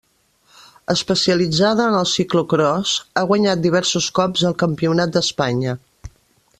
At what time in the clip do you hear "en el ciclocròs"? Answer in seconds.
1.91-2.93